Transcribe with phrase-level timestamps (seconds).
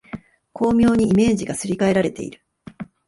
[0.51, 2.41] 巧妙にイメージがすり替えられている